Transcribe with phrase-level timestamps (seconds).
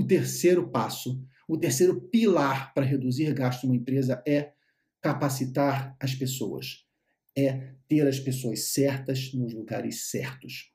[0.00, 4.52] o terceiro passo, o terceiro pilar para reduzir gasto numa empresa é
[5.02, 6.86] capacitar as pessoas,
[7.36, 10.72] é ter as pessoas certas nos lugares certos,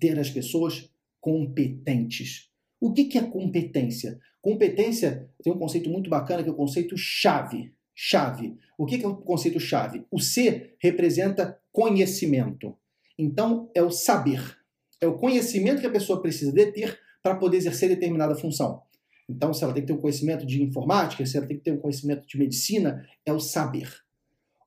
[0.00, 2.50] ter as pessoas competentes.
[2.80, 4.18] O que é competência?
[4.40, 7.72] Competência tem um conceito muito bacana que é o conceito chave.
[7.94, 8.56] Chave.
[8.76, 10.04] O que é o conceito chave?
[10.10, 12.76] O C representa conhecimento.
[13.16, 14.58] Então, é o saber.
[15.00, 18.82] É o conhecimento que a pessoa precisa de ter para poder exercer determinada função.
[19.28, 21.72] Então, se ela tem que ter um conhecimento de informática, se ela tem que ter
[21.72, 23.88] um conhecimento de medicina, é o saber.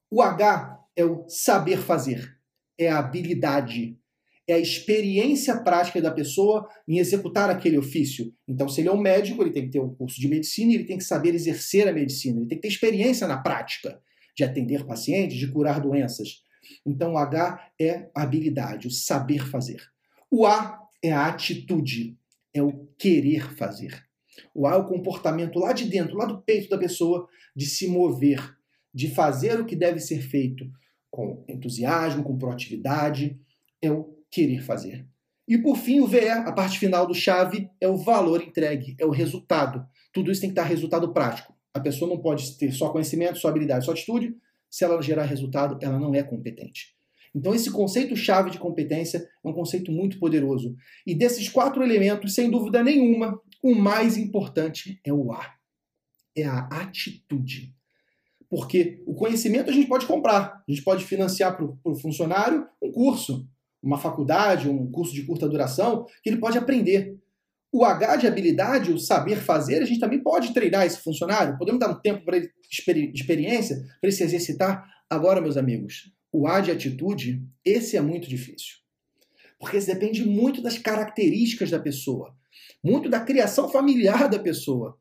[0.09, 2.38] O H é o saber fazer,
[2.77, 3.97] é a habilidade,
[4.47, 8.33] é a experiência prática da pessoa em executar aquele ofício.
[8.47, 10.75] Então, se ele é um médico, ele tem que ter um curso de medicina e
[10.75, 13.99] ele tem que saber exercer a medicina, ele tem que ter experiência na prática
[14.35, 16.44] de atender pacientes, de curar doenças.
[16.85, 19.81] Então, o H é habilidade, o saber fazer.
[20.30, 22.17] O A é a atitude,
[22.55, 24.04] é o querer fazer.
[24.54, 27.88] O A é o comportamento lá de dentro, lá do peito da pessoa, de se
[27.88, 28.56] mover,
[28.94, 30.66] de fazer o que deve ser feito
[31.12, 33.38] com entusiasmo, com proatividade,
[33.81, 35.06] é o querer fazer.
[35.47, 39.06] E por fim, o VE, a parte final do chave, é o valor entregue, é
[39.06, 39.86] o resultado.
[40.12, 41.53] Tudo isso tem que dar resultado prático.
[41.73, 44.36] A pessoa não pode ter só conhecimento, só habilidade, só atitude.
[44.69, 46.94] Se ela gerar resultado, ela não é competente.
[47.36, 50.73] Então, esse conceito-chave de competência é um conceito muito poderoso.
[51.05, 55.53] E desses quatro elementos, sem dúvida nenhuma, o mais importante é o A.
[56.36, 57.75] É a atitude.
[58.50, 62.89] Porque o conhecimento a gente pode comprar, a gente pode financiar para o funcionário um
[62.91, 63.45] curso,
[63.83, 67.19] uma faculdade, um curso de curta duração, que ele pode aprender.
[67.69, 71.81] O H de habilidade, o saber fazer, a gente também pode treinar esse funcionário, podemos
[71.81, 72.50] dar um tempo para ele
[73.13, 74.89] experiência, para ele se exercitar.
[75.09, 78.75] Agora, meus amigos, o A de atitude, esse é muito difícil.
[79.58, 82.36] Porque isso depende muito das características da pessoa,
[82.83, 84.97] muito da criação familiar da pessoa.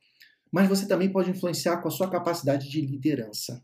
[0.50, 3.60] Mas você também pode influenciar com a sua capacidade de liderança.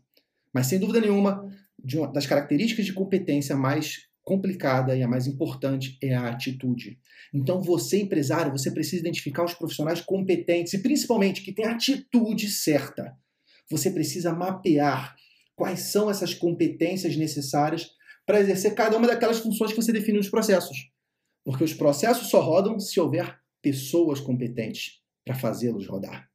[0.53, 1.49] Mas sem dúvida nenhuma,
[1.93, 6.99] uma, das características de competência mais complicada e a mais importante é a atitude.
[7.33, 12.49] Então, você, empresário, você precisa identificar os profissionais competentes e principalmente que têm a atitude
[12.49, 13.15] certa.
[13.69, 15.15] Você precisa mapear
[15.55, 17.91] quais são essas competências necessárias
[18.25, 20.89] para exercer cada uma daquelas funções que você define nos processos.
[21.43, 26.29] Porque os processos só rodam se houver pessoas competentes para fazê-los rodar.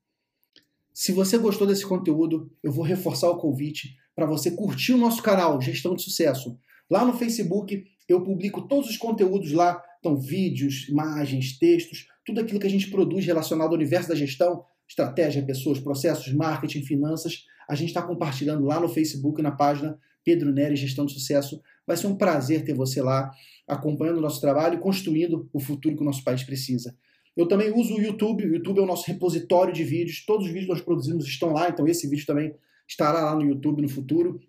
[0.93, 5.22] Se você gostou desse conteúdo, eu vou reforçar o convite para você curtir o nosso
[5.22, 6.59] canal Gestão de Sucesso.
[6.91, 12.60] Lá no Facebook eu publico todos os conteúdos lá, então vídeos, imagens, textos, tudo aquilo
[12.60, 17.74] que a gente produz relacionado ao universo da gestão, estratégia, pessoas, processos, marketing, finanças a
[17.74, 21.60] gente está compartilhando lá no Facebook, na página Pedro Nery Gestão de Sucesso.
[21.86, 23.30] Vai ser um prazer ter você lá,
[23.66, 26.97] acompanhando o nosso trabalho e construindo o futuro que o nosso país precisa.
[27.36, 30.52] Eu também uso o YouTube, o YouTube é o nosso repositório de vídeos, todos os
[30.52, 32.54] vídeos que nós produzimos estão lá, então esse vídeo também
[32.88, 34.41] estará lá no YouTube no futuro.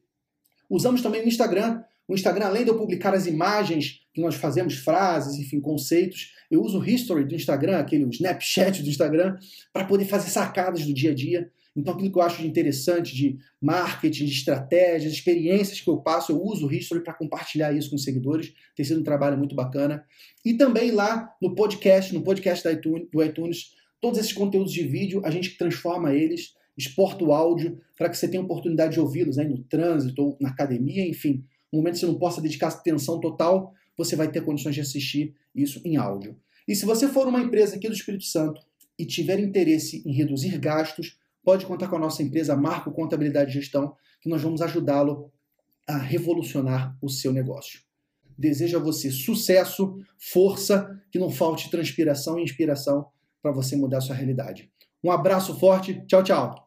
[0.69, 1.81] Usamos também o Instagram.
[2.07, 6.61] O Instagram, além de eu publicar as imagens que nós fazemos, frases, enfim, conceitos, eu
[6.61, 9.35] uso o History do Instagram, aquele Snapchat do Instagram,
[9.73, 11.51] para poder fazer sacadas do dia a dia.
[11.75, 16.31] Então, aquilo que eu acho de interessante de marketing, de estratégias, experiências que eu passo,
[16.31, 18.51] eu uso o History para compartilhar isso com os seguidores.
[18.75, 20.03] Tem sido um trabalho muito bacana.
[20.43, 24.83] E também lá no podcast, no podcast do iTunes, do iTunes todos esses conteúdos de
[24.83, 29.37] vídeo, a gente transforma eles, exporta o áudio para que você tenha oportunidade de ouvi-los
[29.37, 31.43] aí no trânsito ou na academia, enfim.
[31.71, 35.35] No momento que você não possa dedicar atenção total, você vai ter condições de assistir
[35.53, 36.35] isso em áudio.
[36.67, 38.61] E se você for uma empresa aqui do Espírito Santo
[38.97, 43.53] e tiver interesse em reduzir gastos, pode contar com a nossa empresa Marco Contabilidade e
[43.53, 45.31] Gestão, que nós vamos ajudá-lo
[45.87, 47.79] a revolucionar o seu negócio.
[48.37, 53.07] Desejo a você sucesso, força, que não falte transpiração e inspiração
[53.41, 54.69] para você mudar a sua realidade.
[55.03, 56.66] Um abraço forte, tchau, tchau!